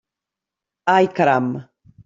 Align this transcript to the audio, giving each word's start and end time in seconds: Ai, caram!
Ai, 0.95 1.05
caram! 1.17 1.47